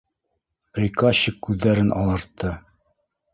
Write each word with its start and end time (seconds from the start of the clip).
Приказчик 0.77 1.37
күҙҙәрен 1.49 1.93
алартты: 1.99 2.55